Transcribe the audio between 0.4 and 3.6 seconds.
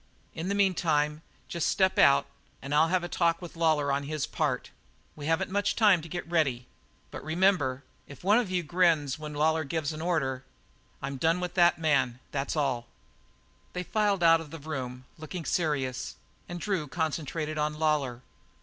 the meantime just step out and I'll have a talk with